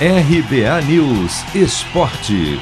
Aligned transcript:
RBA 0.00 0.82
News 0.88 1.54
Esporte. 1.54 2.58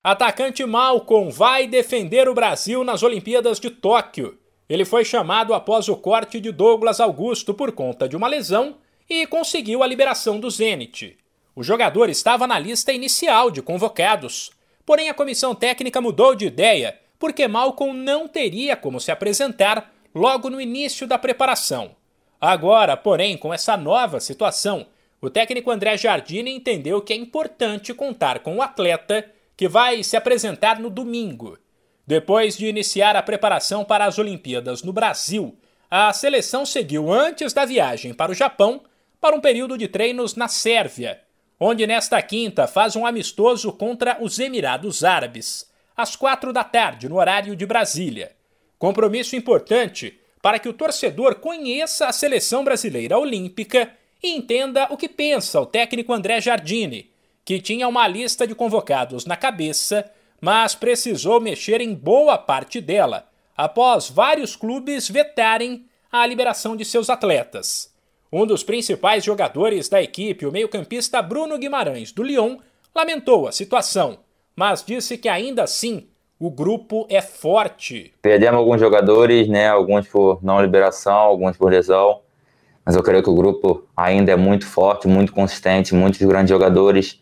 Atacante 0.00 0.64
Malcom 0.64 1.28
vai 1.28 1.66
defender 1.66 2.28
o 2.28 2.34
Brasil 2.34 2.84
nas 2.84 3.02
Olimpíadas 3.02 3.58
de 3.58 3.68
Tóquio. 3.68 4.38
Ele 4.68 4.84
foi 4.84 5.04
chamado 5.04 5.54
após 5.54 5.88
o 5.88 5.96
corte 5.96 6.38
de 6.38 6.52
Douglas 6.52 7.00
Augusto 7.00 7.52
por 7.52 7.72
conta 7.72 8.08
de 8.08 8.16
uma 8.16 8.28
lesão 8.28 8.76
e 9.10 9.26
conseguiu 9.26 9.82
a 9.82 9.88
liberação 9.88 10.38
do 10.38 10.48
Zenit. 10.48 11.18
O 11.56 11.64
jogador 11.64 12.08
estava 12.08 12.46
na 12.46 12.56
lista 12.56 12.92
inicial 12.92 13.50
de 13.50 13.60
convocados, 13.60 14.52
porém 14.86 15.08
a 15.08 15.14
comissão 15.14 15.52
técnica 15.52 16.00
mudou 16.00 16.32
de 16.32 16.46
ideia 16.46 16.96
porque 17.18 17.48
Malcom 17.48 17.92
não 17.92 18.28
teria 18.28 18.76
como 18.76 19.00
se 19.00 19.10
apresentar 19.10 19.92
logo 20.14 20.48
no 20.48 20.60
início 20.60 21.08
da 21.08 21.18
preparação. 21.18 21.96
Agora, 22.40 22.96
porém, 22.96 23.36
com 23.36 23.52
essa 23.52 23.76
nova 23.76 24.20
situação, 24.20 24.86
o 25.20 25.30
técnico 25.30 25.70
André 25.70 25.96
Jardine 25.96 26.50
entendeu 26.50 27.00
que 27.00 27.12
é 27.12 27.16
importante 27.16 27.94
contar 27.94 28.40
com 28.40 28.56
o 28.56 28.62
atleta 28.62 29.24
que 29.56 29.68
vai 29.68 30.02
se 30.02 30.16
apresentar 30.16 30.78
no 30.78 30.90
domingo. 30.90 31.58
Depois 32.06 32.56
de 32.56 32.66
iniciar 32.66 33.16
a 33.16 33.22
preparação 33.22 33.84
para 33.84 34.04
as 34.04 34.18
Olimpíadas 34.18 34.82
no 34.82 34.92
Brasil, 34.92 35.56
a 35.90 36.12
seleção 36.12 36.66
seguiu 36.66 37.10
antes 37.10 37.52
da 37.52 37.64
viagem 37.64 38.12
para 38.12 38.32
o 38.32 38.34
Japão 38.34 38.82
para 39.20 39.34
um 39.34 39.40
período 39.40 39.78
de 39.78 39.88
treinos 39.88 40.34
na 40.34 40.48
Sérvia, 40.48 41.20
onde 41.58 41.86
nesta 41.86 42.20
quinta 42.20 42.66
faz 42.66 42.94
um 42.94 43.06
amistoso 43.06 43.72
contra 43.72 44.18
os 44.20 44.38
Emirados 44.38 45.02
Árabes, 45.02 45.70
às 45.96 46.14
quatro 46.14 46.52
da 46.52 46.64
tarde, 46.64 47.08
no 47.08 47.16
horário 47.16 47.56
de 47.56 47.64
Brasília. 47.64 48.32
Compromisso 48.78 49.34
importante 49.34 50.20
para 50.44 50.58
que 50.58 50.68
o 50.68 50.74
torcedor 50.74 51.36
conheça 51.36 52.06
a 52.06 52.12
seleção 52.12 52.62
brasileira 52.62 53.18
olímpica 53.18 53.90
e 54.22 54.36
entenda 54.36 54.86
o 54.90 54.96
que 54.98 55.08
pensa 55.08 55.58
o 55.58 55.64
técnico 55.64 56.12
André 56.12 56.38
Jardine, 56.38 57.10
que 57.42 57.58
tinha 57.58 57.88
uma 57.88 58.06
lista 58.06 58.46
de 58.46 58.54
convocados 58.54 59.24
na 59.24 59.38
cabeça, 59.38 60.04
mas 60.42 60.74
precisou 60.74 61.40
mexer 61.40 61.80
em 61.80 61.94
boa 61.94 62.36
parte 62.36 62.78
dela, 62.78 63.26
após 63.56 64.10
vários 64.10 64.54
clubes 64.54 65.08
vetarem 65.08 65.86
a 66.12 66.26
liberação 66.26 66.76
de 66.76 66.84
seus 66.84 67.08
atletas. 67.08 67.90
Um 68.30 68.44
dos 68.44 68.62
principais 68.62 69.24
jogadores 69.24 69.88
da 69.88 70.02
equipe, 70.02 70.44
o 70.44 70.52
meio-campista 70.52 71.22
Bruno 71.22 71.56
Guimarães, 71.56 72.12
do 72.12 72.22
Lyon, 72.22 72.58
lamentou 72.94 73.48
a 73.48 73.52
situação, 73.52 74.18
mas 74.54 74.84
disse 74.84 75.16
que 75.16 75.30
ainda 75.30 75.62
assim 75.62 76.06
o 76.38 76.50
grupo 76.50 77.06
é 77.08 77.22
forte. 77.22 78.12
Perdemos 78.20 78.58
alguns 78.58 78.80
jogadores, 78.80 79.48
né? 79.48 79.68
Alguns 79.68 80.06
por 80.08 80.38
não 80.42 80.60
liberação, 80.60 81.14
alguns 81.14 81.56
por 81.56 81.70
lesão. 81.70 82.20
Mas 82.84 82.96
eu 82.96 83.02
creio 83.02 83.22
que 83.22 83.30
o 83.30 83.34
grupo 83.34 83.86
ainda 83.96 84.32
é 84.32 84.36
muito 84.36 84.66
forte, 84.66 85.08
muito 85.08 85.32
consistente, 85.32 85.94
muitos 85.94 86.20
grandes 86.20 86.50
jogadores. 86.50 87.20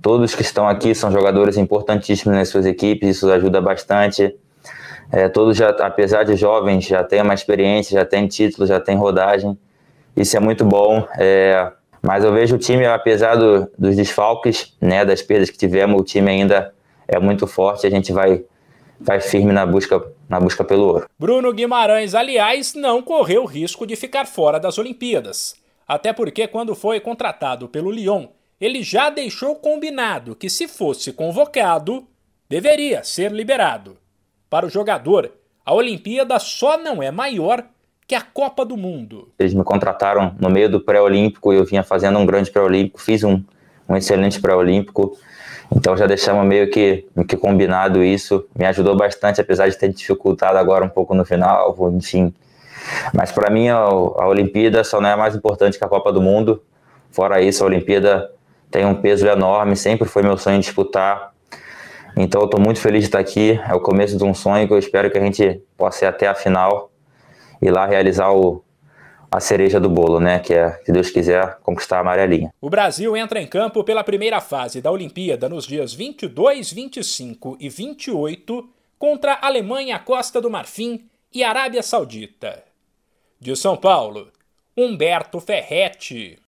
Todos 0.00 0.34
que 0.34 0.42
estão 0.42 0.68
aqui 0.68 0.94
são 0.94 1.10
jogadores 1.10 1.56
importantíssimos 1.56 2.36
nas 2.36 2.48
suas 2.48 2.64
equipes, 2.64 3.16
isso 3.16 3.30
ajuda 3.30 3.60
bastante. 3.60 4.34
É, 5.12 5.28
todos, 5.28 5.56
já, 5.56 5.70
apesar 5.70 6.24
de 6.24 6.36
jovens, 6.36 6.86
já 6.86 7.04
têm 7.04 7.20
uma 7.22 7.34
experiência, 7.34 7.98
já 7.98 8.04
têm 8.04 8.26
título, 8.26 8.66
já 8.66 8.80
têm 8.80 8.96
rodagem. 8.96 9.58
Isso 10.16 10.36
é 10.36 10.40
muito 10.40 10.64
bom. 10.64 11.06
É, 11.18 11.70
mas 12.00 12.24
eu 12.24 12.32
vejo 12.32 12.56
o 12.56 12.58
time, 12.58 12.86
apesar 12.86 13.34
do, 13.34 13.70
dos 13.78 13.96
desfalques, 13.96 14.74
né, 14.80 15.04
das 15.04 15.22
perdas 15.22 15.50
que 15.50 15.58
tivemos, 15.58 16.00
o 16.00 16.04
time 16.04 16.30
ainda 16.30 16.72
é 17.06 17.18
muito 17.18 17.46
forte. 17.46 17.86
A 17.86 17.90
gente 17.90 18.12
vai, 18.12 18.44
vai 19.00 19.20
firme 19.20 19.52
na 19.52 19.64
busca, 19.64 20.02
na 20.28 20.40
busca 20.40 20.64
pelo 20.64 20.86
ouro. 20.86 21.10
Bruno 21.18 21.52
Guimarães, 21.52 22.14
aliás, 22.14 22.74
não 22.74 23.02
correu 23.02 23.44
risco 23.44 23.86
de 23.86 23.96
ficar 23.96 24.26
fora 24.26 24.58
das 24.58 24.78
Olimpíadas. 24.78 25.54
Até 25.86 26.12
porque, 26.12 26.48
quando 26.48 26.74
foi 26.74 27.00
contratado 27.00 27.68
pelo 27.68 27.90
Lyon, 27.90 28.26
ele 28.60 28.82
já 28.82 29.10
deixou 29.10 29.56
combinado 29.56 30.34
que, 30.34 30.48
se 30.48 30.66
fosse 30.66 31.12
convocado, 31.12 32.06
deveria 32.48 33.04
ser 33.04 33.30
liberado. 33.32 33.96
Para 34.48 34.66
o 34.66 34.70
jogador, 34.70 35.32
a 35.64 35.74
Olimpíada 35.74 36.38
só 36.38 36.78
não 36.78 37.02
é 37.02 37.10
maior 37.10 37.64
que 38.06 38.14
a 38.14 38.20
Copa 38.20 38.64
do 38.64 38.76
Mundo. 38.76 39.30
Eles 39.38 39.54
me 39.54 39.64
contrataram 39.64 40.34
no 40.38 40.50
meio 40.50 40.70
do 40.70 40.80
pré-olímpico 40.80 41.52
e 41.52 41.56
eu 41.56 41.64
vinha 41.64 41.82
fazendo 41.82 42.18
um 42.18 42.26
grande 42.26 42.50
pré-olímpico, 42.50 43.00
fiz 43.00 43.24
um, 43.24 43.42
um 43.88 43.96
excelente 43.96 44.40
pré-olímpico. 44.40 45.18
Então 45.74 45.96
já 45.96 46.06
deixamos 46.06 46.46
meio 46.46 46.70
que, 46.70 47.06
que 47.28 47.36
combinado 47.36 48.02
isso. 48.02 48.46
Me 48.56 48.64
ajudou 48.66 48.96
bastante, 48.96 49.40
apesar 49.40 49.68
de 49.68 49.76
ter 49.76 49.88
dificultado 49.88 50.56
agora 50.56 50.84
um 50.84 50.88
pouco 50.88 51.14
no 51.14 51.24
final, 51.24 51.76
enfim. 51.92 52.32
Mas 53.12 53.32
para 53.32 53.50
mim 53.50 53.68
a, 53.68 53.76
a 53.76 54.28
Olimpíada 54.28 54.84
só 54.84 55.00
não 55.00 55.08
é 55.08 55.16
mais 55.16 55.34
importante 55.34 55.78
que 55.78 55.84
a 55.84 55.88
Copa 55.88 56.12
do 56.12 56.22
Mundo. 56.22 56.62
Fora 57.10 57.40
isso, 57.40 57.64
a 57.64 57.66
Olimpíada 57.66 58.30
tem 58.70 58.84
um 58.84 58.94
peso 58.94 59.26
enorme, 59.26 59.76
sempre 59.76 60.08
foi 60.08 60.22
meu 60.22 60.36
sonho 60.36 60.60
disputar. 60.60 61.32
Então 62.16 62.42
eu 62.42 62.44
estou 62.46 62.60
muito 62.60 62.80
feliz 62.80 63.00
de 63.00 63.08
estar 63.08 63.18
aqui. 63.18 63.60
É 63.68 63.74
o 63.74 63.80
começo 63.80 64.16
de 64.16 64.24
um 64.24 64.34
sonho 64.34 64.66
que 64.66 64.72
eu 64.72 64.78
espero 64.78 65.10
que 65.10 65.18
a 65.18 65.20
gente 65.20 65.60
possa 65.76 66.04
ir 66.04 66.08
até 66.08 66.28
a 66.28 66.34
final 66.34 66.90
e 67.60 67.70
lá 67.70 67.86
realizar 67.86 68.30
o, 68.30 68.62
a 69.34 69.40
cereja 69.40 69.80
do 69.80 69.90
bolo, 69.90 70.20
né? 70.20 70.38
Que 70.38 70.54
é, 70.54 70.70
se 70.84 70.92
Deus 70.92 71.10
quiser, 71.10 71.58
conquistar 71.62 71.98
a 71.98 72.00
amarelinha. 72.00 72.52
O 72.60 72.70
Brasil 72.70 73.16
entra 73.16 73.40
em 73.40 73.46
campo 73.46 73.82
pela 73.82 74.04
primeira 74.04 74.40
fase 74.40 74.80
da 74.80 74.90
Olimpíada 74.90 75.48
nos 75.48 75.66
dias 75.66 75.92
22, 75.92 76.72
25 76.72 77.56
e 77.58 77.68
28 77.68 78.68
contra 78.98 79.38
Alemanha, 79.42 79.98
Costa 79.98 80.40
do 80.40 80.48
Marfim 80.48 81.06
e 81.32 81.42
Arábia 81.42 81.82
Saudita. 81.82 82.62
De 83.40 83.56
São 83.56 83.76
Paulo, 83.76 84.28
Humberto 84.76 85.40
Ferretti. 85.40 86.38